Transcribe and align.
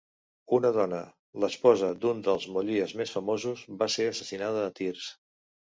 Una 0.59 0.69
dona, 0.77 1.01
l'esposa 1.43 1.91
d'un 1.99 2.25
dels 2.29 2.49
Mollies 2.57 2.97
més 3.03 3.15
famosos, 3.21 3.65
va 3.85 3.91
ser 3.99 4.11
assassinada 4.17 4.67
a 4.73 4.77
tirs. 4.83 5.09